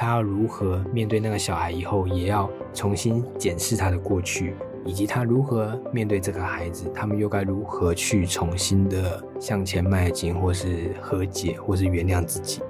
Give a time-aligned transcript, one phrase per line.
[0.00, 12.60] 他要如何面对那个小孩以后，也要重新检视他的过去，以及他如何面对这个孩子，他们又该如何去重新的向前迈进，或是和解，或是原谅自己。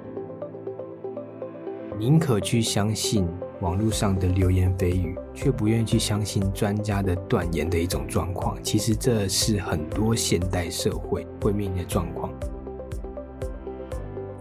[1.99, 3.27] 宁可去相信
[3.61, 8.57] 网络上的流言蜚语，却不愿意去相信专家的断言的一种状况。
[8.63, 12.33] 其实这是很多现代社会会面临的状况。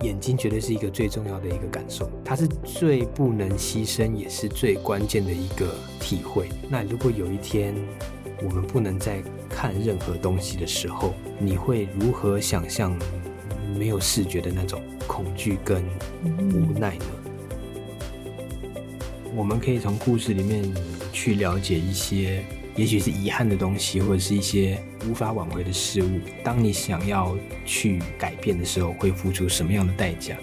[0.03, 6.49] 眼睛绝对是一个最重要的一个感受，它是最不能牺牲，也是最关键的一个体会。
[6.69, 7.75] 那如果有一天
[8.43, 12.97] 我们不能再看任何东西的时候，你会如何想象
[13.77, 15.83] 没有视觉的那种恐惧跟
[16.29, 17.05] 无奈呢？
[19.35, 20.65] 我们可以从故事里面
[21.13, 22.45] 去了解一些。
[22.79, 26.21] 也许是遗憾的东西，或者是一些无法挽回的事物。
[26.45, 30.39] 当你想要去改变的时候，会付出什么样的代价？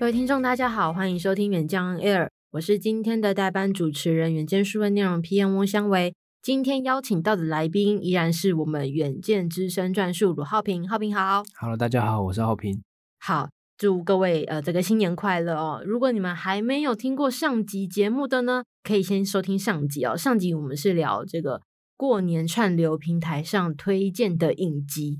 [0.00, 6.12] 各位听众，大家好，欢迎收听远见 Air，我是今天的代班主持人，远见数位内容 PM 翁香维。
[6.42, 11.44] 今天邀请到的来宾依然是我们远见资深撰述鲁浩平，浩平好。
[11.60, 12.82] Hello，大家好，我是浩平。
[13.20, 13.59] 好。
[13.80, 15.82] 祝各位呃这个新年快乐哦！
[15.86, 20.14] 如果你们还没有听过上集节目的呢，可以先收听上集哦。
[20.14, 21.62] 上集我们是聊这个
[21.96, 25.16] 过年串流平台上推荐的影集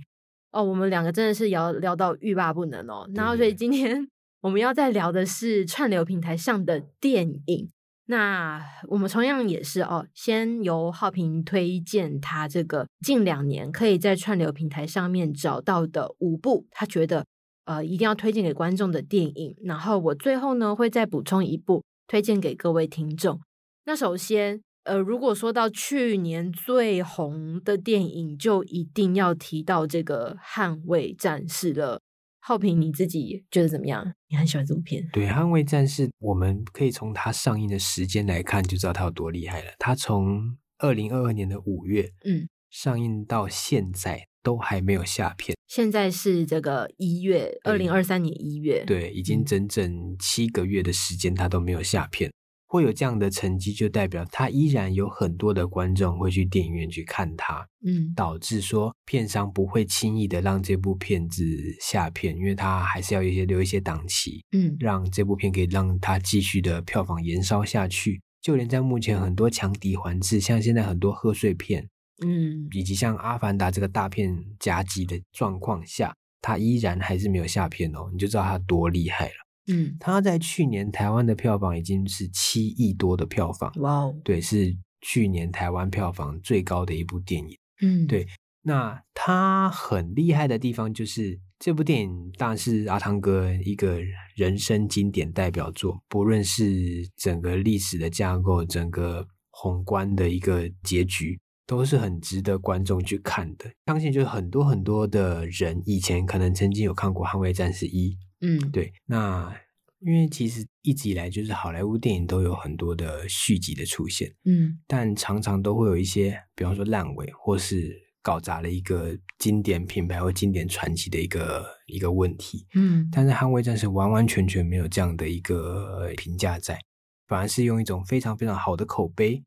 [0.52, 3.08] 哦，我们两个真的是聊聊到欲罢不能哦。
[3.14, 4.06] 然后所以今天
[4.42, 7.70] 我们要再聊的是串流平台上的电影。
[8.08, 17.24] 那我们同样也是哦，先由浩平推荐他这个近两年可以在串流平台上面找到的五部，他觉得。
[17.70, 23.40] 呃，一定要推荐给观众的电影，然后我最后呢会再补充一部推荐给各位听众。
[23.84, 32.00] 那首先，呃，如果说到去年最红的电影，就一定要提到这个《捍卫战士》了。
[32.40, 34.14] 浩平，你自己觉得怎么样？
[34.28, 35.08] 你很喜欢这部片？
[35.12, 39.70] 对，《捍卫战士》，我们可以从它上映的时间来看，就知道它有多厉害了。
[39.78, 44.26] 它从二零二二年的五月，嗯，上映到现在。
[44.42, 52.32] 都还没有下片，现在是这个一月，二零二三年一月，对，已经整整七个月的时间，它都没有下片。
[52.66, 61.44] 会有这样的成绩，就代表它依然有很多的观众会去电影院去看它，嗯，导致说片商不会轻易的让这部片子
[61.82, 68.22] 下片，因为它还是要一些留一些档期，嗯，让这部片可以让它继续的票房延烧下去。
[68.40, 71.86] 就连在目前很多强敌环伺，像现在很多贺岁片。
[72.20, 79.34] 嗯，以及像《阿凡达》这个大片夹击的状况下，它依然还是没有下片哦，你就知道它多厉害了。
[79.72, 87.56] 嗯，它在去年台湾的票房已经是七亿多的票房，哇哦，对，是去年台湾票房最高的一部电影。
[87.82, 88.26] 嗯，对，
[88.62, 94.00] 那它很厉害的地方就是这部电影当然是阿汤哥一个
[94.34, 101.38] 人生经典代表作，不论是整个历史的架构，整个宏观的一个结局。
[101.70, 103.70] 都是很值得观众去看的。
[103.86, 108.10] 相信就是很多很多的人以前可能曾经有看过《捍卫战士一》，
[108.40, 108.92] 嗯，对。
[109.06, 109.54] 那
[110.00, 123.08] 因为其实一直以来就是好莱坞电影都有很多的续集的出现，嗯，但常常都会有一些，比方说烂尾或是搞砸了一个经典品牌或经典传奇的一个一个问题，嗯。
[123.12, 126.80] 但是《捍卫战士》完完全全没有这样的一个评价在，
[127.28, 129.44] 反而是用一种非常非常好的口碑。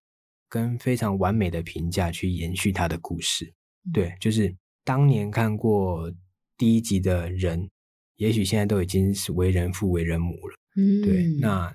[0.54, 3.52] 跟非常完美的评价去延续他的故事，
[3.92, 6.14] 对，就是当年看过
[6.56, 7.68] 第一集的人，
[8.18, 11.74] 也许现在都已经是为人父、为人母了，嗯，对，那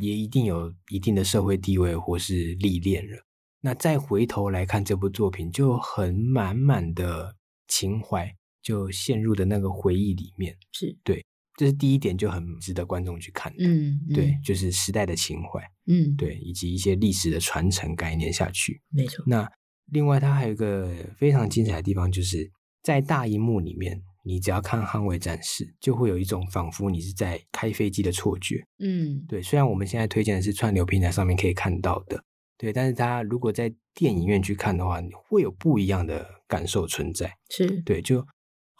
[0.00, 3.16] 也一定有一定的社会地位或是历练了。
[3.60, 7.34] 那再回头来看这部作品，就很满满的
[7.66, 8.32] 情怀，
[8.62, 10.96] 就陷入的那个回忆里面，是。
[11.02, 11.26] 对。
[11.56, 13.58] 这是第一点，就很值得观众去看的。
[13.64, 19.22] 嗯，嗯，对，就是时代的情怀，嗯，对，以及一些历史的传承概念下去，没错。
[19.26, 19.46] 那
[19.92, 22.50] 另外，它还有一个非常精彩的地方，就是
[22.82, 28.64] 在大荧幕里面，你只要看《捍卫战士》，就会有一种仿佛你是在开飞机的错觉。
[28.78, 29.42] 嗯，对。
[29.42, 32.22] 虽然我们现在推荐的是串流平台上面可以看到的，
[32.56, 37.36] 对，但是它如果在电影院去看的话，你会有不一样的感受存在。
[37.50, 38.26] 是对，就。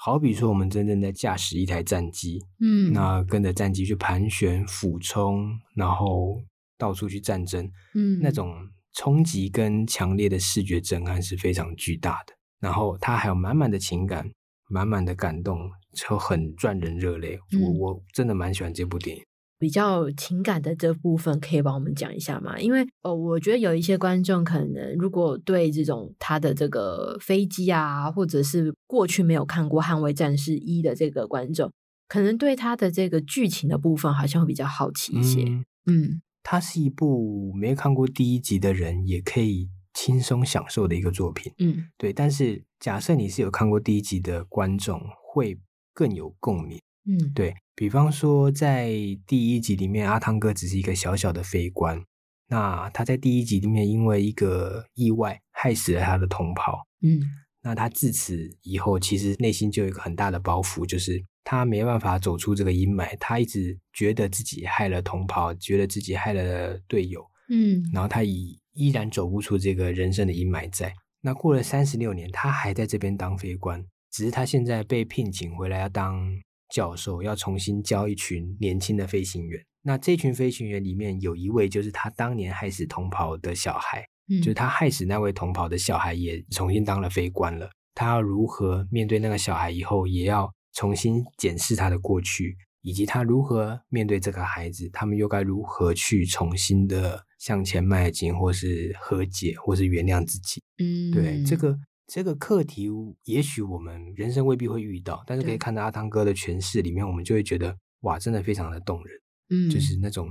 [0.02, 6.40] 好比说，我们真正在驾驶一台战机，嗯，那跟着战机去盘旋、俯冲，然后
[6.78, 8.50] 到处去战争，嗯，那种
[8.94, 12.32] 冲击跟强烈的视觉震撼是非常巨大的。
[12.60, 14.26] 然后它还有满满的情感、
[14.70, 17.38] 满满的感动，就很赚人热泪。
[17.52, 19.22] 嗯，我我真的蛮喜欢这部电影。
[19.60, 22.58] 比较情感的这部分，可以帮我们讲一下吗？
[22.58, 31.70] 因为呃，我觉得有一些观众可能如果对这种他的这个飞机啊，或者是过去没有看过《捍卫战士一》的这个观众，
[32.08, 35.42] 可能对他的这个剧情的部分好像会比较好奇一些。
[35.42, 41.52] 嗯，嗯，它是一部没看过第一集的人也可以轻松享受的一个作品。
[41.58, 42.14] 嗯，对。
[42.14, 45.60] 但是假设你是有看过第一集的观众，会
[45.92, 46.80] 更有共鸣。
[47.04, 47.54] 嗯，对。
[47.80, 48.90] 比方说，在
[49.26, 51.98] 第一集里面，阿汤哥只是一个小小的飞官。
[52.46, 56.86] 那他在第一集里面，因为一个意外害死了他的同袍。
[57.00, 57.22] 嗯，
[57.62, 63.16] 那他自此以后，其实内心就有一个很大的包袱，就是他没办法走出这个阴霾。
[63.18, 67.24] 他一直觉得自己害了同袍，觉得自己害了队友。
[67.48, 70.92] 嗯，然后他以依然走不出这个人生的阴霾在。
[71.22, 73.82] 那过了三十六年，他还在这边当飞官，
[74.12, 76.30] 只是他现在被聘请回来要当。
[76.72, 87.70] 教授要重新教一群年轻的飞行员，那这群飞行员里面有一位就是他当年害死同袍的小孩，嗯，就是他害死那位同袍的小孩也重新当了飞官了。
[87.94, 100.62] 他要如何面对那个小孩以后，也要重新检视他的过去，以及他如何面对这个孩子，他们又该如何去重新的向前迈进，或是和解，或是原谅自己。
[100.78, 101.76] 嗯，对这个。
[102.12, 102.88] 这个课题，
[103.22, 109.16] 也许我们人生未必会遇到，但是可以看到阿汤哥的诠释里面，我们就会觉得哇，真的非常的动人。
[109.50, 110.28] 嗯，就是那种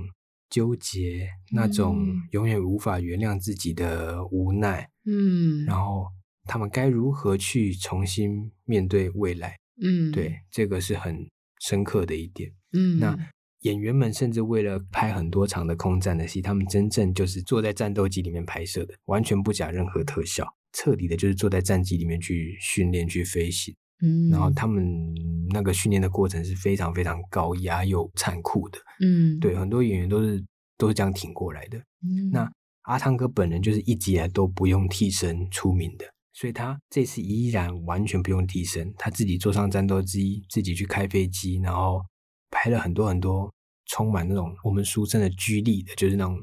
[0.50, 4.86] 纠结，那种永远无法原谅自己的无奈。
[5.06, 6.06] 嗯，然后
[6.44, 9.56] 他们该如何去重新面对未来？
[9.82, 11.26] 嗯，对，这个是很
[11.60, 12.52] 深刻的一点。
[12.74, 13.16] 嗯，那
[13.60, 20.46] 演员们甚至为了拍很多场的空战的戏，他们真正就是坐在战斗机里面拍摄的，完全不加任何特效。
[20.72, 25.12] 彻底的，就是坐在战机里面去训练、去飞行，嗯，然后他们
[25.50, 30.44] 那个训练的过程是非常非常高压又残酷的，嗯，对，很多演员都是
[30.78, 31.78] 都是这样挺过来的。
[32.02, 32.50] 嗯，那
[32.82, 42.00] 阿汤哥本人就是一直以来都不用替身出名的，所以他这次依然完全不用替身，他自己坐上战斗机，自己去开飞机，然后
[42.50, 43.52] 拍了很多很多
[43.86, 46.38] 充满那种我们俗称的 G 力的，就是那种。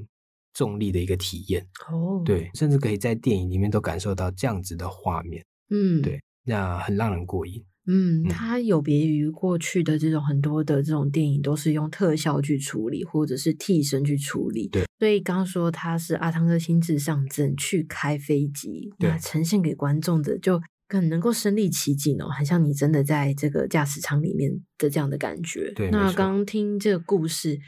[0.57, 7.63] 重力的一个体验哦，对，甚至可以在电影里面都感受到这样子的画面，嗯，对，那很让人过瘾。
[7.86, 14.68] 嗯，它有别于过去的这种很多的这种电影都是用特效去处理，或者是替身去处理。
[14.69, 25.71] 对，所以刚刚说他是阿汤哥亲自上阵去开飞机，那呈现给观众的就更能够身临其境哦，很像你真的在这个驾驶舱里面的这样的感觉。
[25.75, 27.59] 对，那刚刚听这个故事。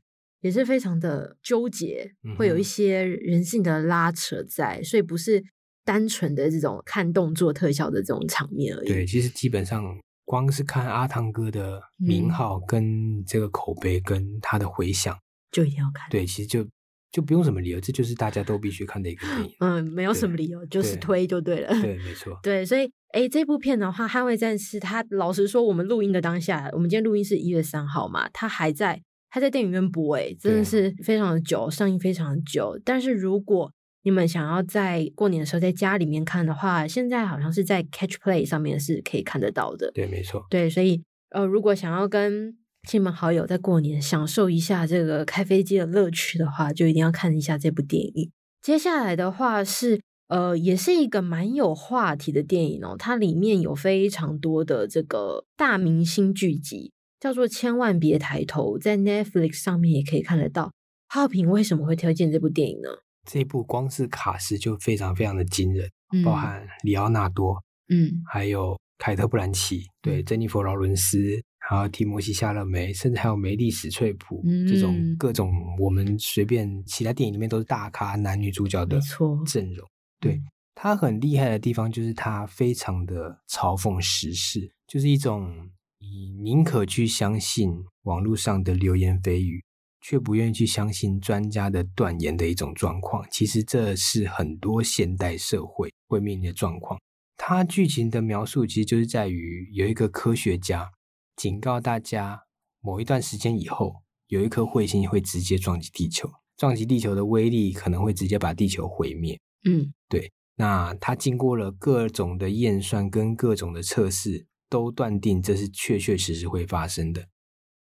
[0.42, 5.44] 也是非常的纠结，会有一些人性的拉扯在，嗯、所以不是
[5.84, 8.88] 单纯的这种看动作特效的这种场面而已。
[8.88, 9.84] 对，其实基本上
[10.24, 15.22] 光是看阿汤哥的名号跟这个口碑跟他的回响，嗯，
[15.52, 16.10] 就一定要看。
[16.10, 16.66] 对，其实就
[17.12, 19.56] 就不用什么理由，这就是大家都必须看的一个电影。
[19.60, 21.70] 嗯，没有什么理由，就是推就对了。
[21.82, 22.40] 对， 没错。
[22.44, 29.02] 对，所以哎，这部片的话，《捍卫战士》，他老实说，我们录音的当下，我们今天录音是一月三号嘛，他还在。
[29.30, 32.80] 他在电影院播，哎，真的是非常的久，上映非常的久。
[32.84, 33.72] 但是如果
[34.04, 39.92] 你们想要在过年的时候在家里面看的话，现在好像是在 Catch Play 上面是可以看得到的。
[39.92, 40.46] 对，没错。
[40.50, 48.32] 对，所以呃，如果想要跟亲朋好友在过年享受一下这个开飞机的乐趣的话，就一定要看一下这部电影。
[48.62, 50.00] 接下来的话是
[50.30, 56.94] 呃，也是一个蛮有话题的电影哦，它里面有非常多的这个大明星聚集。
[57.20, 60.72] 叫做千万别抬头，在 Netflix 上面也可以看得到。
[61.08, 62.90] 浩平为什么会推荐这部电影呢？
[63.30, 71.18] 这部光是卡司就非常非常的惊人，嗯、包含里奥纳多，嗯，还有凯特·布兰奇，对，珍妮佛·劳伦斯，
[71.58, 79.00] 还有提摩西·夏勒梅，甚至还有梅丽史翠普，嗯、这种各种我们随便其他电影里面都是大咖男女主角的
[79.46, 79.88] 阵容。
[80.20, 80.42] 对，
[80.76, 85.70] 他很厉害的地方就是他非常的嘲讽时事，就是一种。
[86.02, 89.64] 你宁可去相信网络上的流言蜚语，
[90.02, 93.28] 却不愿意去相信专家的断言的一种状况。
[93.30, 97.00] 其实这是很多现代社会会面临的状况。
[97.36, 100.90] 它剧情的描述其实就是在于有一个科学家
[101.36, 102.44] 警告大家，
[102.82, 109.40] 某一段时间以后，有一颗彗星会直接撞击地球，撞击地球的威力可能会直接把地球毁灭。
[109.66, 110.32] 嗯，对。
[110.56, 114.46] 那他经过了各种的验算跟各种的测试。
[114.70, 117.26] 都断定这是确确实实会发生的，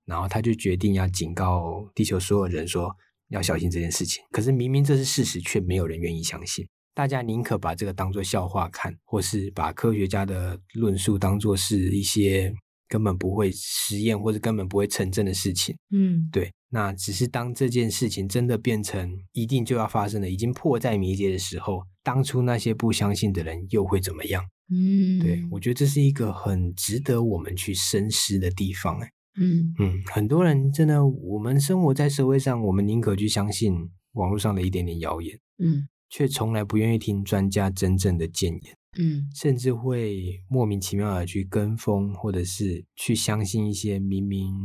[0.05, 2.95] 然后他就决定要警告地球所有人说
[3.29, 4.23] 要小心这件事情。
[4.31, 6.67] 可是明明这是事实，却没有人愿意相信。
[6.93, 12.53] 大家宁可把这个当做笑话看，或是把科学家的论述当作是一些
[12.87, 15.75] 根本不会实验或者根本不会成真的事情。
[15.91, 16.53] 嗯，对。
[16.69, 24.43] 那只是当这件事情真的变成一定就要发生的，已经迫在眉睫的时候，当初那些不相信的人又会怎么样？
[24.69, 28.99] 嗯，对，我觉得这是一个很值得我们去深思的地方。
[28.99, 33.73] 哎，嗯嗯，很多人真的，我们生活在社会上，我们宁可去相信
[34.13, 38.77] 网络上的一点点谣言，嗯，却从来不愿意听专家真正的建言。
[38.97, 44.55] 嗯，甚至会莫名其妙的去跟风，或者是去相信一些明明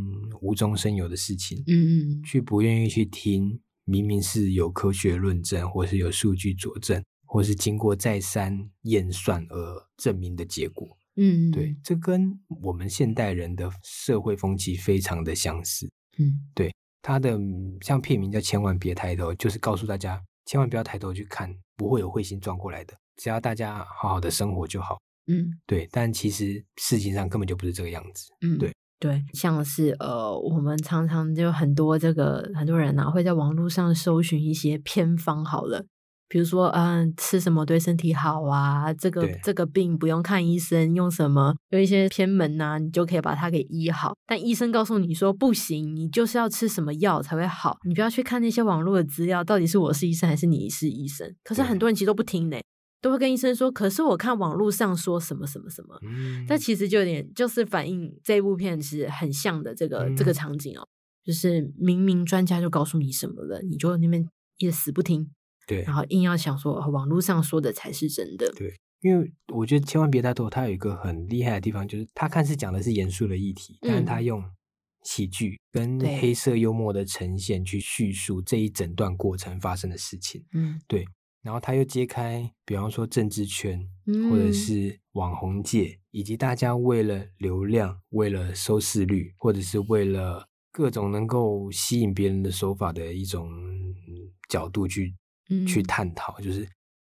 [0.41, 1.59] 无中生有的事情。
[1.67, 10.89] 嗯嗯，去不愿意去听明明是有科学论证，或是有数据佐证，或是经过再三验算而证明的结果。
[11.15, 15.89] 嗯，对，这跟我们现代人的社会风气非常的相似。
[16.19, 17.39] 嗯，对，他的
[17.83, 22.95] 像片名叫“千万别抬头”，就是告诉大家千万不要抬头去看，不会有彗星撞过来的。
[23.17, 25.89] 只要大家好好的生活就好，嗯，对。
[25.93, 29.23] 但其实事情上根本就不是这个样子，嗯，对对。
[29.35, 35.87] 像是呃，我们常常就很多这个很多人呐、啊，会在网络上搜寻一些偏方，好了。
[36.31, 38.95] 比如说，嗯，吃什么对身体好啊？
[38.95, 41.57] 这个这个病不用看医生，用什么？
[41.71, 44.15] 有一些偏门呐、啊，你就可以把它给医好。
[44.29, 47.77] 但医生告诉你说不行，你就是要吃什么药才会好。
[47.85, 51.35] 你不要去看那些网络的资料，到底是我是医生还是你是医生？
[51.43, 52.57] 可是很多人其实都不听呢。
[53.03, 60.87] 都会跟医生说，可是我看网络上说什么什么什么，嗯，但其实就有点就是反映这部片是很像的这个、嗯、这个场景哦，
[61.25, 64.23] 就是明明专家就告诉你什么了，你就那边
[64.59, 65.31] 一直死不听，
[65.71, 74.43] 对，然后硬要想说网络上说的才是真的，对，因为我觉得千万别抬头，它有一个很厉害的地方，就是它看似讲的是严肃的议题，但是他用
[75.05, 81.07] 喜剧跟黑色幽默的呈现去叙述这一整段过程发生的事情，嗯，对。
[81.43, 83.81] 然后他又揭开，比方说政治圈，
[84.29, 93.51] 或者是网红界，嗯，以及大家为了流量、为了收视率，或者是为了各种能够吸引别人的手法的一种
[94.51, 95.17] 角度去，嗯，
[95.67, 96.41] 去探讨。
[96.41, 96.69] 就是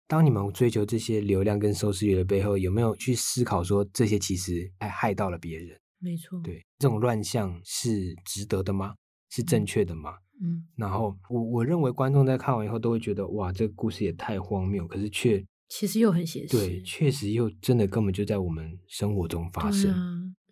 [0.07, 5.79] 当你们追求这些流量跟收视率的背后，有没有去思考说这些其实还害到了别人？
[5.99, 8.95] 没错，对，这种乱象是值得的吗？
[9.31, 10.15] 是正确的吗？
[10.43, 16.57] 嗯，然后我我认为观众在看完以后都会觉得哇，这个故事也太荒谬，可是却其实又很写实。
[16.57, 19.85] 对，确实又真的根本就在我们生活中发生。
[19.85, 19.97] 对啊，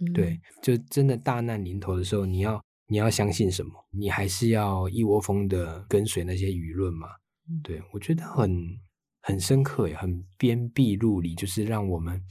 [0.01, 3.73] 嗯，对，就真的大难临头的时候，你要你要相信什么？
[3.91, 7.09] 你还是要一窝蜂的跟随那些舆论嘛？
[7.49, 8.79] 嗯，对，我觉得很
[9.23, 12.23] 很深刻也很鞭辟入里，就是让我们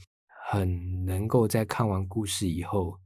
[0.50, 2.98] 很能够在看完故事以后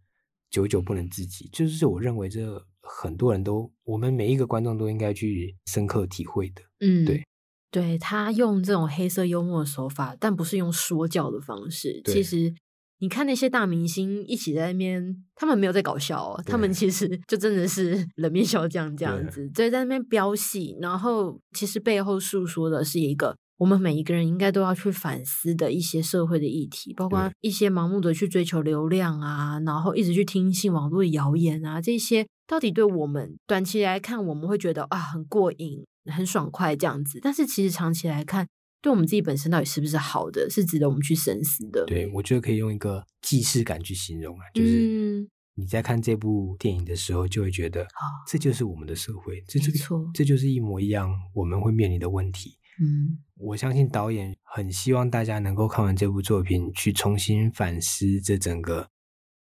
[0.50, 1.48] 久久不能自己。
[1.52, 2.66] 就是我认为这。
[2.88, 6.62] 很多人都，我们每一个观众都应该去深刻体会的。
[6.78, 7.26] 嗯，对，
[7.68, 12.00] 对，他用这种黑色幽默的手法，但不是用说教的方式。
[12.04, 12.54] 其实
[12.98, 23.36] 你看那些大明星一起在那边，他们没有在搞笑哦，他们其实就真的是 冷面笑匠这样子，所以在那边飙戏，然后其实背后诉说的是一个。
[23.58, 38.46] 我们每一个人应该都要去反思的一些社会的议题，包括一些盲目的去追求流量啊，然后一直去听信网络的谣言啊，这些到底对我们短期来看，我们会觉得啊很过瘾、很爽快这样子，但是其实长期来看，
[38.86, 41.84] 对我们自己本身到底是不是好的，是值得我们去深思的。
[41.86, 47.84] 对，我觉得可以用一个既视感去形容啊，就是你在看这部电影的时候，就会觉得，
[48.28, 49.78] 这就是我们的社会，这这个
[50.14, 52.58] 这就是一模一样我们会面临的问题。
[52.80, 58.88] 嗯，我相信导演很希望大家能够看完这部作品，去重新反思这整个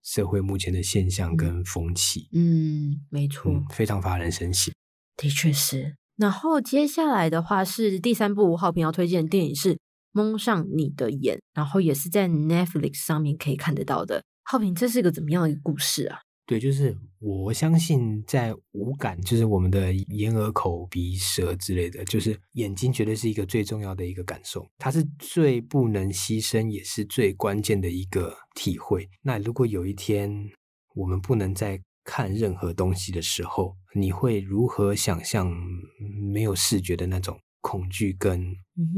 [0.02, 2.28] 社会目前的现象跟风气。
[2.33, 4.75] 嗯，没错，嗯，非常发人深省。
[5.16, 5.98] 的确是。
[6.19, 9.75] 然后接下来的话是第三部浩平要推荐的电影是
[10.13, 14.23] 《蒙上你的眼》，然后也是在 Netflix 上面可以看得到的。
[14.43, 16.19] 浩平，这是一个怎么样的一个故事啊？
[16.45, 29.07] 对，就是我相信在五感，就是我们的眼、耳、口、鼻、舌之类的，就是眼睛绝对是一个最重要的一个感受，它是最不能牺牲，也是最关键的一个体会。
[29.21, 30.51] 那如果有一天
[30.95, 35.55] 我们不能再看任何东西的时候，你会如何想象
[36.33, 38.57] 没有视觉的那种恐惧跟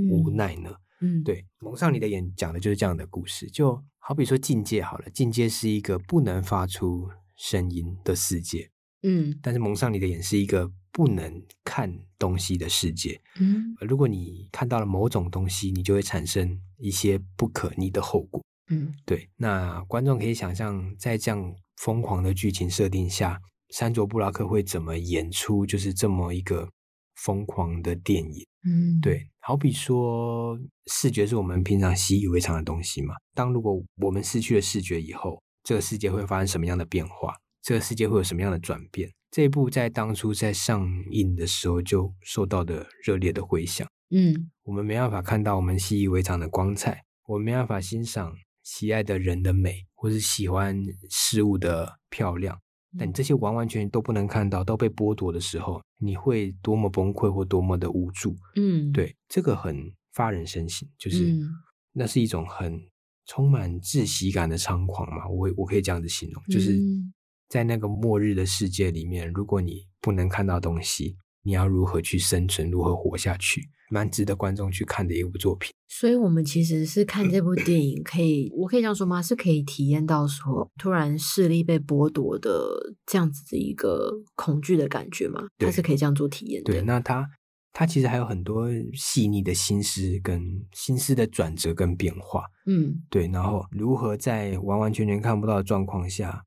[0.08, 0.70] 无奈呢？
[1.00, 7.10] 嗯，对，蒙上你的眼讲的就是这样的故事，就好比说境界好了，境界是一个不能发出。
[7.42, 8.70] 声音的世界，
[9.02, 19.26] 嗯，但是蒙上你的眼是一个不能看东西的世界，嗯，如果你看到了某种东西，你就会产生一些不可逆的后果，嗯，对。
[19.36, 26.68] 那观众可以想象，在这样疯狂的剧情设定下，山卓布拉克会怎么演出，就是这么一个
[27.16, 29.26] 疯狂的电影，嗯，对。
[29.40, 35.42] 好比说，视觉是我们平常习以为常的东西嘛，当如果我们失去了视觉以后。
[35.62, 37.34] 这个世界会发生什么样的变化？
[37.60, 39.12] 这个世界会有什么样的转变？
[39.30, 43.86] 这一部在当初在上映的时候就受到的热烈的回响。
[44.08, 48.34] 嗯，我们没办法看到我们习以为常的光彩，我们没办法欣赏
[48.70, 52.56] 喜爱的人的美，或是喜欢事物的漂亮。
[52.96, 58.36] 但这些完完全全都不能看到，都被剥夺的时候，你会多么崩溃或多么的无助？
[58.54, 61.50] 嗯，对，这个很发人深省，就是、嗯、
[61.92, 62.80] 那是一种很
[63.26, 65.28] 充满窒息感的猖狂嘛。
[65.28, 66.76] 我我可以这样子形容，就是。
[66.76, 67.12] 嗯
[67.50, 73.68] 在那个末日的世界里面，如果你不能看到东西，你要如何去生存，如何活下去？
[73.92, 75.72] 蛮值得观众去看的一部作品。
[75.88, 79.20] 所以，我们其实是看这部电影，可以，我可以这样说吗？
[79.20, 85.48] 是可以体验到说，突然视力被剥夺的这样子的一个恐惧的感觉吗？
[85.58, 86.72] 它是可以这样做体验的。
[86.72, 87.28] 对，那它
[87.72, 90.40] 它其实还有很多细腻的心思跟
[90.72, 92.44] 心思的转折跟变化。
[92.66, 96.44] 嗯，对，然后如何在完完全全看不到的状况下，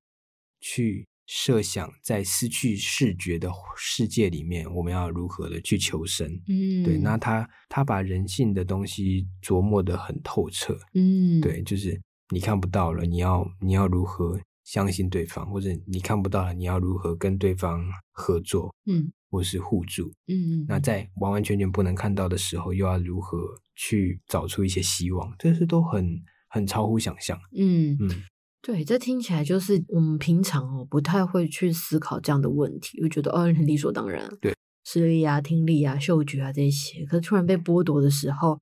[0.61, 6.27] 去设想在失去视觉的世界里面，我们要如何的去求生？
[6.47, 10.77] 嗯，对，那他他把人性的东西琢磨得很透彻。
[10.93, 11.99] 嗯，对，就是
[12.29, 18.73] 你看不到了，你要你要如何相信对方，或者你看不到了，你要如何跟对方合作？
[18.85, 20.11] 嗯，或是互助？
[20.27, 23.37] 嗯，那在完完全全不能看到的时候，又要如何
[23.75, 25.33] 去找出一些希望？
[25.39, 27.39] 这是都很很超乎想象。
[27.55, 28.23] 嗯嗯。
[28.65, 34.25] 对，这听起来就是我们平常哦不太会去思考这样的问题，会觉得哦很理所当然。
[34.39, 34.55] 对，
[34.85, 38.57] 视力啊、听力啊、嗅觉啊这些，可是突然被剥夺的时候，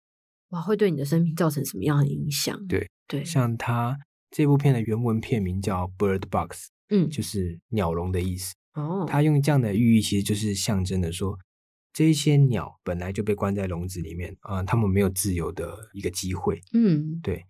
[0.50, 2.60] 哇，会对你的生命造成什么样的影响？
[2.66, 3.96] 对对，像他
[4.32, 6.50] 这部片的原文片名叫《Bird Box》，
[6.90, 8.56] 嗯，就是鸟笼的意思。
[8.74, 11.38] 哦，他用这样的寓意，其实就是象征的说，
[11.94, 16.60] 这些鸟本来就被关在笼子里面啊，呃，他们没有自由的一个机会。
[16.74, 17.46] 嗯，对。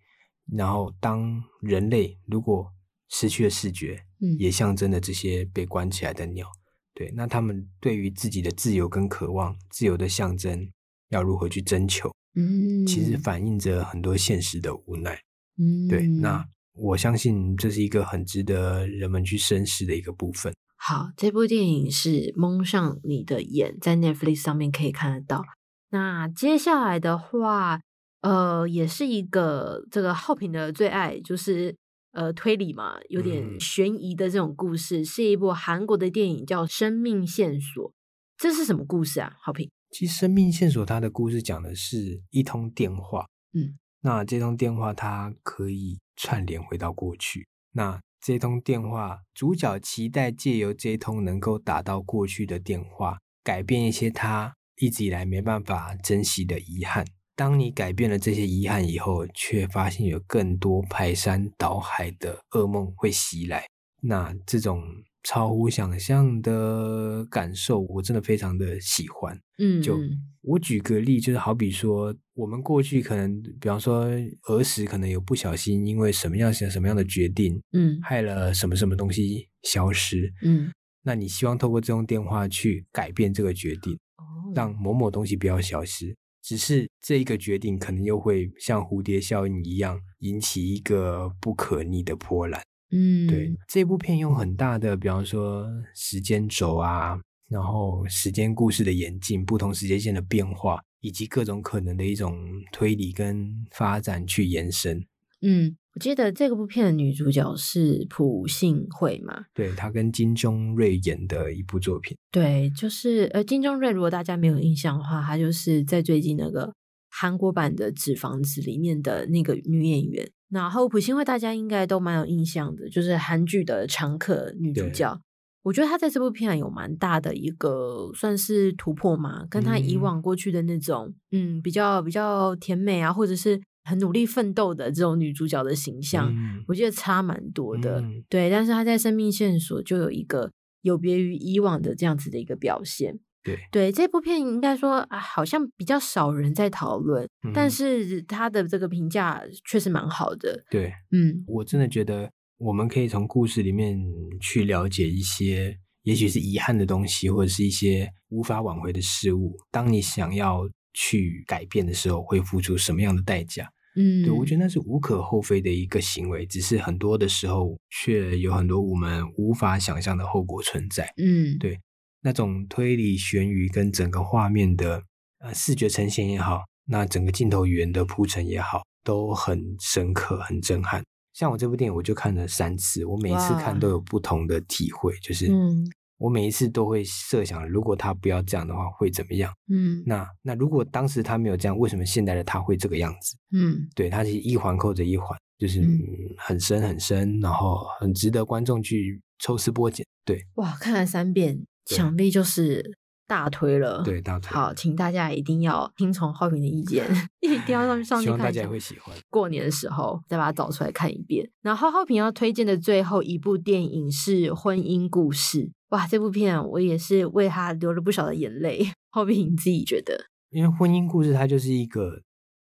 [0.50, 2.70] 然后，当人类如果
[3.08, 6.46] 失去了视觉，嗯，也象征了这些被关起来的鸟，
[6.94, 10.70] 对，那他们对于自己的自由跟渴望，自由的象征
[11.08, 12.10] 要如何去征求？
[12.34, 15.18] 嗯，其实反映着很多现实的无奈。
[15.58, 16.44] 嗯，对，那
[16.74, 20.52] 我相信这是一个很值得人们去深思的一个部分。
[20.76, 25.44] 好，这部电影是《蒙上你的眼》，在 Netflix 上面可以看得到。
[25.90, 27.80] 那接下来的话。
[28.22, 31.76] 呃，也是一个这个浩平的最爱，就是
[32.12, 37.90] 呃推理嘛，有点悬疑的这种故事，嗯、是一部韩国的电影，叫《生命线索》。
[38.38, 39.36] 这是什么故事啊？
[39.40, 39.70] 浩平？
[39.90, 47.46] 其实《生命线索》它的故事讲的是一通电话，嗯，那这通电话它可以串联回到过去。
[47.72, 57.04] 那这通电话主角期待借由这通能够打到过去的电话，改变一些他一直以来没办法珍惜的遗憾。
[57.34, 63.66] 当你改变了这些遗憾以后，却发现有更多排山倒海的噩梦会袭来，
[64.02, 64.82] 那这种
[65.22, 69.38] 超乎想象的感受，我真的非常的喜欢。
[69.58, 69.98] 嗯，就
[70.42, 74.04] 我举个例，就是好比说，我们过去可能，比方说
[74.48, 80.70] 儿时可能有不小心，因为什么样什么样的决定，嗯，害了什么什么东西消失，嗯，
[81.02, 86.14] 那你希望透过这通电话去改变这个决定，哦，让某某东西不要消失。
[86.42, 92.60] 只是这一个决定，可能又会像蝴蝶效应一样，引起一个不可逆的波澜。
[92.90, 102.36] 嗯，对，这部片用很大的，比方说时间轴啊，然后时间故事的演进，不同时间线的变化，以及各种可能的一种
[102.72, 105.02] 推理跟发展去延伸。
[105.40, 105.76] 嗯。
[105.94, 109.44] 我记得这个部片的女主角是朴信惠嘛？
[109.52, 112.16] 对，她跟金钟瑞演的一部作品。
[112.30, 116.72] 对，就是呃，金钟瑞，如果大家没有印象的话，她就是在最近那个
[117.10, 120.30] 韩国版的《纸房子》里面的那个女演员。
[120.48, 125.20] 然后朴信惠大家应该都蛮有印象的，就是韩剧的常客女主角。
[125.62, 133.60] 我觉得她在这部片有蛮大的一个算是突破嘛，跟她以往过去的那种嗯，嗯比较比较甜美啊，或者是。
[133.84, 138.00] 很努力奋斗的这种女主角的形象，嗯、我觉得差蛮多的。
[138.00, 140.50] 嗯、对，但是她在生命线索就有一个
[140.82, 143.18] 有别于以往的这样子的一个表现。
[143.42, 150.64] 对，对，这部片应该说啊，好像比较少人在讨论，嗯、但是她的这个评价确实蛮好的。
[150.70, 154.00] 对，嗯，我真的觉得我们可以从故事里面
[154.40, 159.56] 去了解一些，也许是遗憾的东西，或者是一些无法挽回的事物。
[159.72, 160.68] 当你想要。
[160.92, 163.70] 去改变的时候会付出什么样的代价？
[163.94, 171.12] 嗯，对，我觉得那是无可厚非的一个行为，只是很多的时候却有很多我们无法想象的后果存在。
[171.18, 171.78] 嗯，对，
[172.22, 175.02] 那种推理悬疑跟整个画面的
[175.40, 181.02] 呃视觉呈现也好，那整个镜头语言的铺陈也好，都很深刻、很震撼。
[181.34, 185.86] 像我这部电影，我就看了三次，我每次看都有不同的体会，就是，嗯。
[186.22, 189.52] 我每一次都会设想，如果他不要这样的话，会怎么样？
[189.68, 193.36] 嗯，那那如果当时他没有这样，为什么现在的他会这个样子？
[193.50, 195.98] 嗯，对，他是一环扣着一环，就是、嗯、
[196.38, 200.06] 很深很深，然后很值得观众去抽丝剥茧。
[200.24, 202.96] 对，哇，看了三遍，想必就是。
[203.32, 204.50] 大推了，对，大推。
[204.50, 207.06] 好，请大家一定要听从浩平的意见，
[207.40, 208.26] 一定要上去上去看。
[208.26, 209.16] 希望大家也会喜欢。
[209.30, 211.50] 过年的时候再把它找出来看一遍。
[211.62, 215.64] 然后浩平要推荐的最后一部电影是《婚姻故事》。
[215.88, 218.86] 哇，这部片我也是为他流了不少的眼泪。
[219.10, 220.26] 浩平你自己觉得？
[220.50, 222.20] 因为《婚姻故事》它就是一个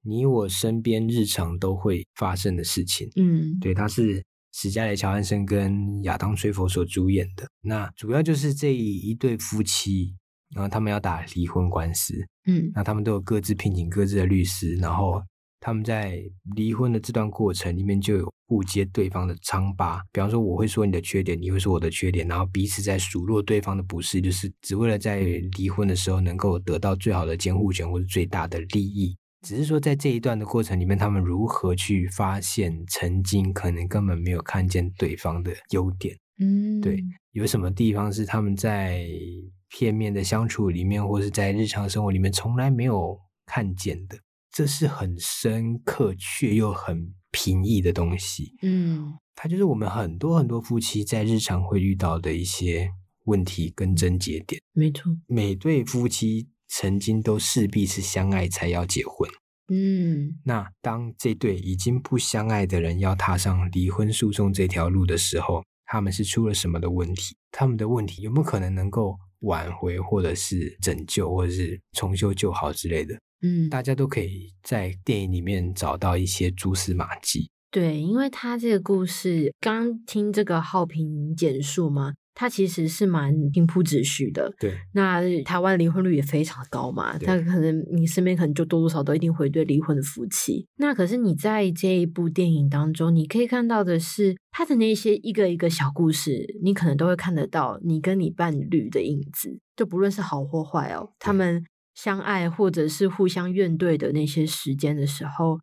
[0.03, 3.09] 你我身边日常都会发生的事情。
[3.15, 7.47] 嗯，对，它是史嘉蕾·乔汉森跟亚当·崔佛所主演的。
[7.61, 10.17] 那主要就是这一对夫妻。
[10.55, 12.15] 然后他们要打离婚官司，
[12.47, 15.23] 嗯，那他们都有各自聘请各自的律师，然后
[15.61, 16.23] 他们在
[16.57, 25.21] 离婚的这段过程里面就有互揭对方的疮疤，比方说我会说你的缺点，你会说我的缺点，然后彼此在数落对方的不是，就是只为了在
[25.59, 29.15] 离婚的时候能够得到最好的监护权或者最大的利益。
[29.47, 39.07] 只是说在这一段的过程里面，他们如何去发现曾经可能根本没有看见对方的优点，嗯，对，有什么地方是他们在。
[39.69, 44.19] 片面的相处里面，或是在日常生活里面从来没有看见的，
[44.51, 48.55] 这是很深刻却又很平易的东西。
[48.63, 52.91] 嗯，它就是我们很多很多夫妻在日常会遇到的一些
[53.27, 54.61] 问题跟症结点。
[54.73, 59.31] 没错，每对夫妻曾经都势必是相爱才要结婚。
[59.71, 67.37] 嗯，那当这对已经不相爱的人要踏上离婚诉讼这条路的时候，他们是出了什么的问题？
[67.53, 69.19] 他们的问题有没有可能能够？
[69.41, 77.51] 挽回，或者是拯救，或者是重修旧好之类的，嗯，大家都可以在电影里面找到一些蛛丝马迹。
[77.71, 82.15] 对，因为他这个故事，刚听这个浩平简述嘛。
[82.41, 84.73] 他其实是蛮平铺直叙的，对。
[84.93, 90.65] 那台湾离婚率也非常高嘛，那可能你身边可能就多多少少都一定会对离婚的夫妻。
[90.77, 101.65] 那可是你在这一部电影当中，你可以看到的是他的那些一个一个小故事，你可能都会看得到你跟你伴侣的影子，就不论是好或坏哦，他们
[101.97, 105.59] 相爱或者是互相怨怼的那些时间的时候，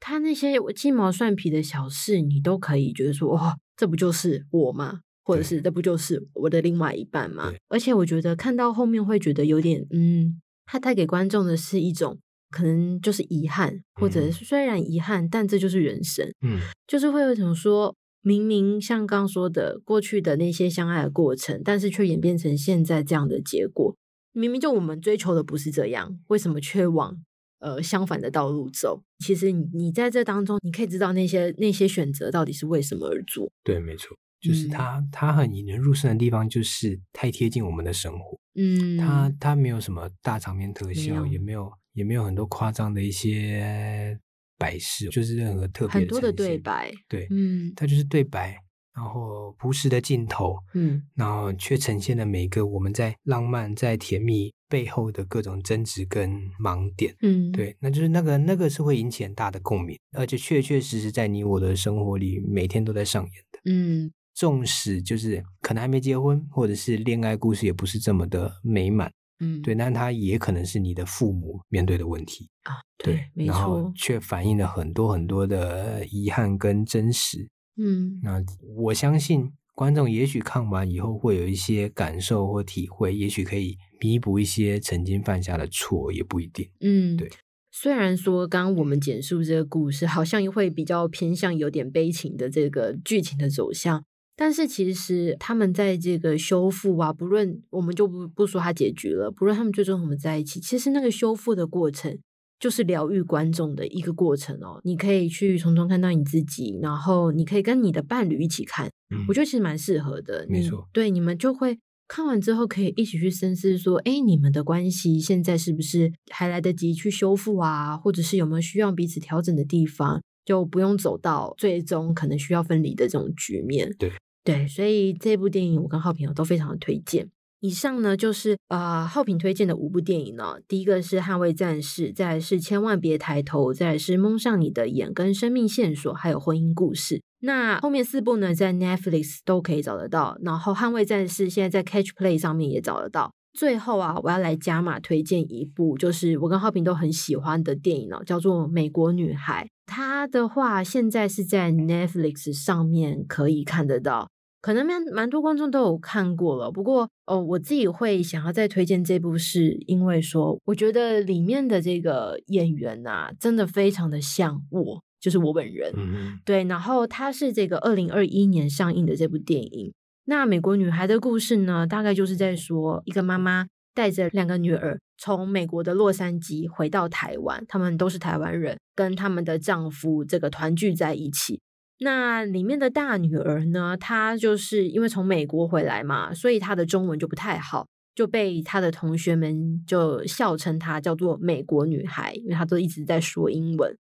[0.00, 5.02] 他那些鸡毛蒜皮的小事，你都可以觉得说，哇，这不就是我吗？
[5.26, 7.52] 或者是这不就是我的另外一半吗？
[7.68, 12.16] 而且我觉得看到后面会觉得有点，嗯，他带给观众的是一种
[12.50, 23.96] 可能就是遗憾，或者是虽然遗憾，但这就是人生，嗯，就是会有一种说，明明像刚说的过去的那些相爱的过程，但是却演变成现在这样的结果。
[24.32, 27.16] 明明就我们追求的不是这样，为什么却往
[27.58, 29.02] 呃相反的道路走？
[29.18, 33.50] 其实你你在这当中，你可以知道那些那些选择到底是为什么而做。
[33.64, 34.16] 对，没错。
[34.46, 38.38] 就是它，它很引人入胜的地方，就是太贴近我们的生活。
[38.54, 44.18] 嗯，它它没有什么大场面特效，没也没有也没有很多夸张的一些
[44.56, 46.90] 摆饰，就是任何特别的很多的对白。
[47.08, 48.56] 对，嗯，它就是对白，
[48.94, 57.14] 然后朴实的镜头，嗯，然后却呈现了每个我们在浪漫、在甜蜜背后的各种争执跟盲点。
[57.20, 63.60] 嗯，对，那就是那个那个是会引起很大的共鸣，而且确确实实在你我的生活里每天都在上演的。
[63.70, 64.10] 嗯。
[64.36, 78.44] 纵使就是可能还没结婚，或者是恋爱故事也不是这么的美满，嗯，对，但它也可能是你的父母面对的问题啊，对，对没错，然后却反映了很多很多的遗憾跟真实，嗯，那
[78.76, 87.30] 我相信观众也许看完以后会有一些感受或体会，也许可以弥补一些曾经犯下的错，也不一定，嗯，对。
[87.72, 94.04] 虽然说刚刚我们简述这个故事，好像会比较偏向有点悲情的这个剧情的走向。
[94.38, 102.18] 但是其实他们在这个修复啊，不论我们就不不说他结局了，不论他们最终怎么在一起，其实那个修复的过程
[102.60, 104.78] 就是疗愈观众的一个过程哦。
[104.84, 110.46] 你可以去从中看到你自己，然后你可以跟你的伴侣一起看，嗯、我觉得其实蛮适合的。
[110.50, 117.96] 没错，对，你们就会看完之后可以一起去深思说，哎，你们的关系现在是不是还来得及去修复啊？
[117.96, 123.90] 或者是有没有需要彼此调整的地方，就不用走到最终可能需要分离的这种局面。
[123.98, 124.12] 对。
[124.46, 127.28] 对，所以这部电影我跟浩平都非常的推荐。
[127.60, 137.16] 以上呢就是呃浩平推荐的五部电影呢，第一个是《捍卫战士》，再来是《千万别抬头》，再来是《蒙上你的眼》跟《生命线索》，还有《婚姻故事》。
[137.40, 140.38] 那后面四部呢，在 Netflix 都可以找得到。
[140.42, 143.32] 然后《捍卫战士》现在在 Catch Play 上面也找得到。
[143.52, 149.64] 最后啊，我要来加码推荐一部，就是我跟浩平都很喜欢的电影呢，叫做《美国女孩》。
[149.86, 154.28] 它的话现在是在 Netflix 上面可以看得到。
[154.60, 156.70] 可能蛮蛮多观众都有看过了。
[156.72, 165.92] 不过哦，我自己会想要再推荐这部，是因为说，我觉得里面的这个演员啊，真的非常的像我，就是我本人。
[165.96, 169.92] 嗯，对，然后他是这个二零二一年上映的这部电影。
[170.24, 181.60] 那美国女孩的故事呢，大概就是在说一个妈妈带着两个女儿从美国的洛杉矶回到台湾，他们都是台湾人，跟他们的丈夫这个团聚在一起。
[181.98, 193.96] 那里面的大女儿呢，她就是因为从美国回来嘛，所以她的中文就不太好，就被她的同学们就笑称她叫做美国女孩，因为她都一直在说英文。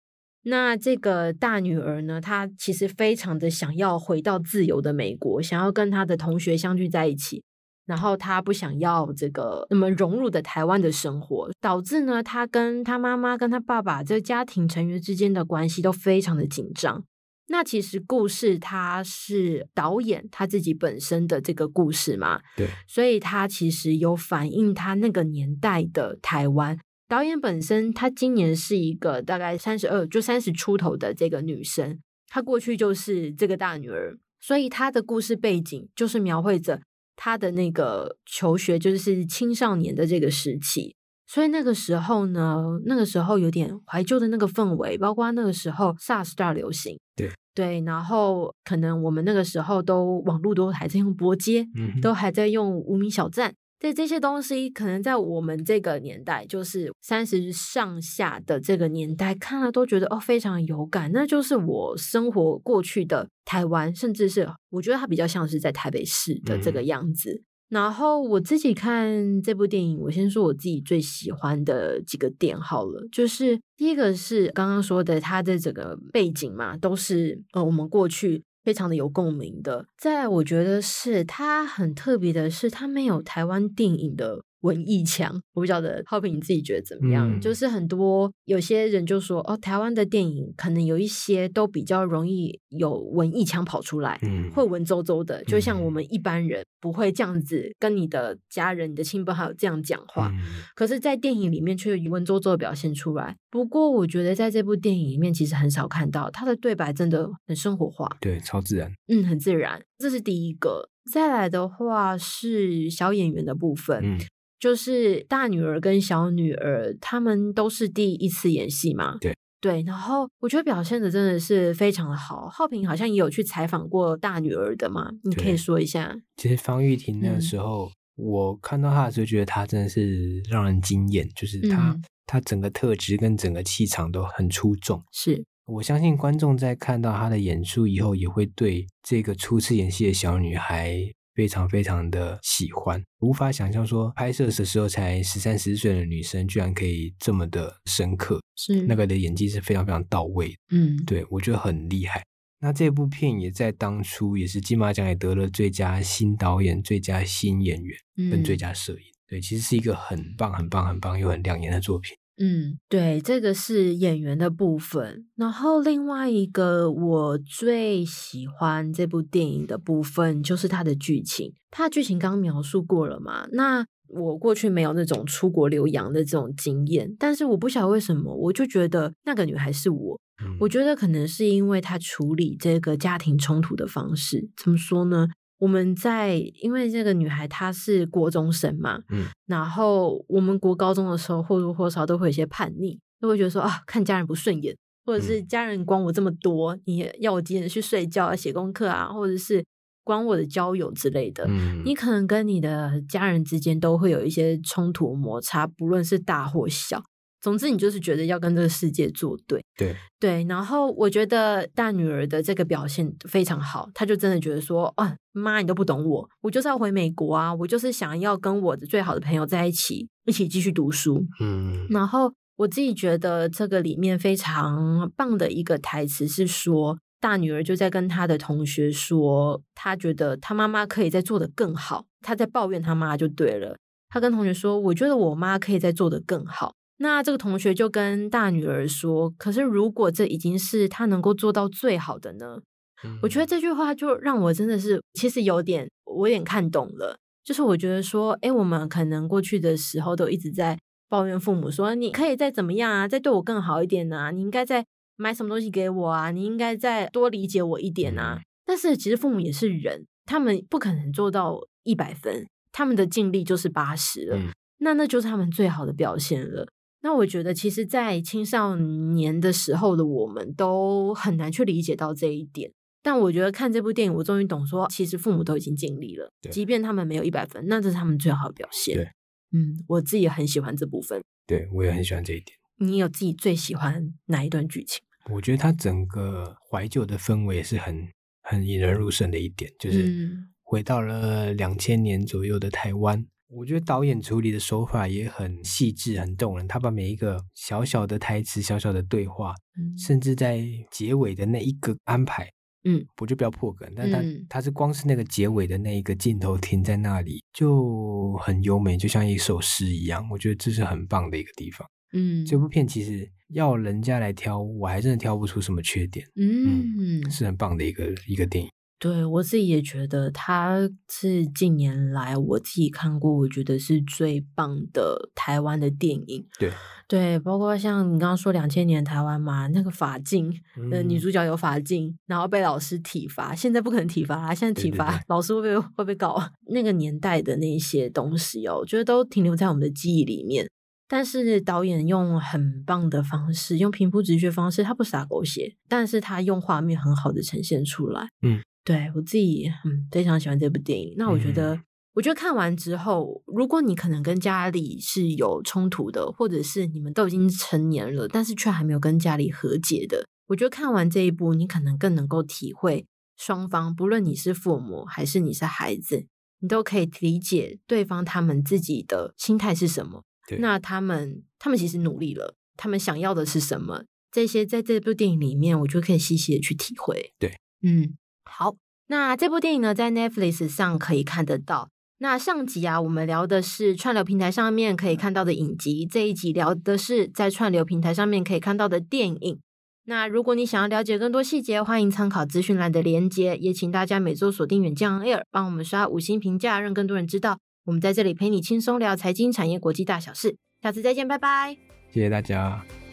[0.47, 7.41] 那这个大女儿呢，她其实非常的想要回到自由的美国，想要跟她的同学相聚在一起，
[7.85, 17.05] 然后她不想要这个那么融入的台湾的生活，导致呢，她跟她妈妈跟她爸爸这家庭成员之间的关系都非常的紧张。
[17.47, 26.79] 那其实故事它是导演他自己本身的这个故事嘛，对，所以他其实有反映他那个年代的台湾。
[27.07, 36.81] 导演本身他今年是一个大概三十二就三十出头的这个女生，她过去就是这个大女儿，所以她的故事背景就是描绘着
[37.15, 40.95] 她的那个求学，就是青少年的这个时期。
[41.27, 47.31] 所以那个时候呢，那个时候有点怀旧的那个氛围，包括那个时候 SARS 大流行，对。
[47.55, 67.31] 对，然后可能我们那个时候都网络都还在用拨接，嗯，都还在用无名小站，对这些东西，可能在我们这个年代，就是三十上下的这个年代，看了都觉得哦非常有感，那就是我生活过去的台湾，甚至是我觉得它比较像是在台北市的这个样子。
[67.31, 67.43] 嗯
[67.75, 79.85] 然后我自己看这部电影，我先说我自己最喜欢的几个点好了，就是第一个是刚刚说的，它的整个背景嘛，都是呃我们过去非常的有共鸣的。
[79.97, 84.44] 再来，我觉得是它很特别的是，它没有台湾电影的。
[84.65, 87.29] 文艺腔，我不晓得浩平你自己觉得怎么样？
[87.31, 100.41] 嗯、就是很多有些人就说哦，台湾的电影可能有一些都比较容易有文艺腔跑出来，嗯，会文绉绉的，就像我们一般人不会这样子跟你的家人、你的亲朋好友这样讲话，嗯、
[100.75, 103.35] 可是，在电影里面却有文绉绉的表现出来。
[103.51, 109.81] 不过，我觉得在这部电影里面，其实很少看到他的对白，真的很生活化，对，超自然，嗯，很自然。
[109.97, 110.89] 这是第一个。
[111.11, 114.17] 再来的话是小演员的部分，嗯。
[114.65, 119.15] 就是大女儿跟小女儿，他们都是第一次演戏嘛。
[119.21, 122.49] 对对，然后我觉得表现的真的是非常的好。
[122.49, 126.17] 浩平好像也有去采访过大女儿的嘛，你可以说一下。
[126.37, 134.99] 其实方玉婷那个时候，嗯、我看到她的时候，觉得她真的是让人惊艳，就是她、嗯、她整个特质跟整个气场都很出众。
[135.11, 141.11] 是我相信观众在看到她的演出以后，也会对这个初次演戏的小女孩。
[141.35, 152.23] 非常非常的喜欢，无法想象说拍摄的时候才十三十四岁的女生，居然可以这么的深刻，是那个的演技是非常非常到位，嗯，对我觉得很厉害。
[152.59, 157.95] 那这部片也在当初也是金马奖也得了最佳新导演、最佳新演员
[158.31, 162.15] 跟最佳摄影，嗯、对，其实是一个很棒、很棒、很棒又很亮眼的作品。
[162.37, 165.25] 嗯，对，这个是演员的部分。
[165.35, 171.53] 然后另外一个我最喜欢这部电影的部分，就是它的剧情。
[171.71, 173.47] 它的剧情刚刚描述过了嘛？
[173.53, 180.19] 那我过去没有那种出国留洋的这种经验，但是我不晓得为什么，我就觉得那个女孩是我。
[180.43, 185.29] 嗯、我觉得可能是因为她处理这个家庭冲突的方式，怎么说呢？
[185.57, 199.63] 我们在因为这个女孩她是国中生嘛，嗯，然后我们国高中的时候或多或少都会有一些叛逆，都会觉得说啊，看家人不顺眼，或者是家人管我这么多，你要我几点去睡觉啊、写功课啊，或者是
[200.03, 207.03] 管我的交友之类的，嗯，你可能跟你的家人之间都会有一些冲突摩擦，不论是大或小。
[207.45, 210.43] 总之，你就是觉得要跟这个世界作对，对对。
[210.49, 221.23] 然后我觉得大女儿的这个表现非常好，她就真的觉得说，啊，妈，你都不懂我，我就是要回美国啊，我就是想要跟我的最好的朋友在一起，一起继续读书。
[221.39, 221.85] 嗯。
[221.91, 233.77] 然后我自己觉得这个里面非常棒的一个台词是说，大女儿就在跟她的同学说，她觉得她妈妈可以再做得更好，她在抱怨她妈就对了。
[234.09, 236.73] 她跟同学说，我觉得我妈可以再做得更好。
[236.97, 242.59] 那这个同学就跟大女儿说：“可是如果这已经是他能够做到最好的呢？”
[243.03, 247.17] 嗯、我觉得这句话就让我真的是其实有点我有点看懂了。
[247.43, 250.79] 就是我觉得说，哎，我们可能过去的时候都一直在
[251.09, 254.85] 抱怨父母说：“你可以再怎么样啊，再对我更好一点啊，你应该再
[255.17, 258.37] 买什么东西给我啊，你应该再多理解我一点啊。
[258.39, 266.65] 嗯”但是其实父母也是人，他们不可能做到一百分，他们的尽力就是八十了，嗯、那那就是他们最好的表现了。
[267.05, 272.71] 那我觉得，其实，在青少年的时候的我们都很难去理解到这一点。
[273.03, 278.95] 但我觉得看这部电影，我终于懂说，其实父母都已经尽力了，即便他们没有一百分，那这是他们最好的表现。
[278.95, 279.05] 对，
[279.53, 281.21] 嗯，我自己也很喜欢这部分。
[281.45, 282.57] 对，我也很喜欢这一点。
[282.79, 285.03] 你有自己最喜欢哪一段剧情？
[285.29, 288.07] 我觉得它整个怀旧的氛围也是很
[288.41, 293.27] 很引人入胜的一点，就是回到了两千年左右的台湾。
[293.47, 296.67] 我觉得导演处理的手法也很细致、很动人。
[296.67, 302.49] 他把每一个小小的台词、小小的对话，嗯、甚至在结尾的那一个安排，
[302.85, 303.87] 嗯，我就不要破梗。
[303.95, 310.27] 但他、嗯、他是光是那个结尾的那一个镜头停在那里，就很优美，就像一首诗一样。
[310.31, 311.87] 我觉得这是很棒的一个地方。
[312.13, 316.25] 嗯，这部片其实要人家来挑，我还真的挑不出什么缺点。
[316.35, 318.69] 嗯，嗯，是很棒的一个一个电影。
[318.97, 326.47] 对，我自己也觉得，他是近年来我自己看过，我觉得是最棒的台湾的电影。
[326.57, 326.71] 对
[327.07, 330.49] 对，包括像你刚刚说两千年台湾嘛，那个发禁，
[330.91, 336.41] 呃、嗯，女主角有法镜，然后被老师体罚，现在不可能体罚啦，现在体罚老师会不会会被搞？
[336.67, 340.67] 那个年代的那些东西哦，我觉得都停留在我们的记忆里面。
[341.07, 348.29] 但是导演用很棒的方式，用平铺直叙方式，他不撒狗血，但是他用画面很好的呈现出来。
[348.41, 348.61] 嗯。
[348.85, 351.15] 对，我自己嗯非常喜欢这部电影。
[351.17, 366.27] 那我觉得，嗯、我觉得看完之后，如果你可能跟家里是有冲突的，或者是你们都已经成年了，但是却还没有跟家里和解的，我觉得看完这一部，你可能更能够体会双方，不论你是父母还是你是孩子，
[366.59, 370.23] 你都可以理解对方他们自己的心态是什么。
[370.47, 374.05] 对那他们他们其实努力了，他们想要的是什么？
[374.31, 377.33] 这些在这部电影里面，我觉得可以细细的去体会。
[377.39, 378.15] 对，嗯。
[378.49, 378.75] 好，
[379.07, 381.89] 那这部电影呢，在 Netflix 上可以看得到。
[382.19, 389.59] 那上集啊，我们聊的是串流平台上面可以看到的影集，这一集聊的是在串流平台上面可以看到的电影。
[390.05, 400.55] 那如果你想要了解更多细节，欢迎参考资讯栏的连接，也请大家每周锁定远见 Air，帮我们刷五星评价，让更多人知道我们在这里陪你轻松聊财经、产业、国际大小事。
[400.81, 401.75] 下次再见，拜拜！
[402.13, 403.04] 谢谢大家。